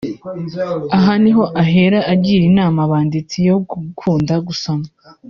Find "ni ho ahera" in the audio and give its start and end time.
1.21-1.99